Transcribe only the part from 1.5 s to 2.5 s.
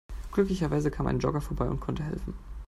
und konnte helfen.